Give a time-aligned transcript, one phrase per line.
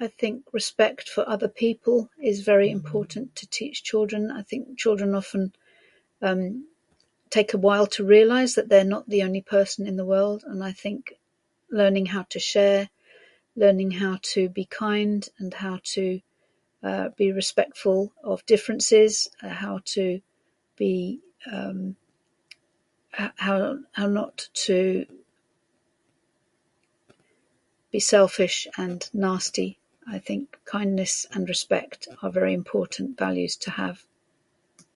[0.00, 4.30] I think respect for other people is very important to teach children.
[4.30, 5.54] I think children often,
[6.20, 6.66] um,
[7.30, 10.40] take a while to realize that they're not the only person in the world.
[10.44, 11.14] And I think
[11.70, 12.90] learning how to share,
[13.56, 16.20] learning how to be kind and how to,
[16.82, 20.20] uh, be respectful of differences, how to
[20.76, 21.20] be,
[21.50, 21.96] um,
[23.46, 25.06] how how not to
[27.92, 29.78] be selfish and nasty.
[30.04, 34.04] I think kindness and respect are very important values to have.